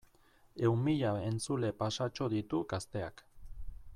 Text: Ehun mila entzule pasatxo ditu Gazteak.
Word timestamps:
Ehun 0.67 0.79
mila 0.85 1.11
entzule 1.25 1.71
pasatxo 1.83 2.31
ditu 2.35 2.65
Gazteak. 2.75 3.25